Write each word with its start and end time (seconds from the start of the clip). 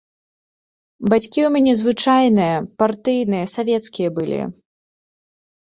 Бацькі 1.13 1.29
ў 1.29 1.49
мяне 1.57 1.73
звычайныя, 1.81 2.57
партыйныя, 2.81 3.45
савецкія 3.55 4.09
былі. 4.19 4.41